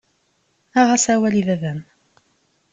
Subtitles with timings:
[0.79, 1.79] Aɣ-as awal i baba-m.